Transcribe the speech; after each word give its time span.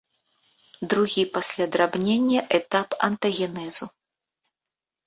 Другі 0.93 1.25
пасля 1.35 1.65
драбнення 1.75 2.41
этап 2.61 2.89
антагенезу. 3.11 3.85